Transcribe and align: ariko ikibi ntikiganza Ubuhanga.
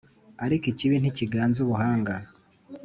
ariko 0.45 0.65
ikibi 0.71 0.95
ntikiganza 0.99 1.57
Ubuhanga. 1.65 2.13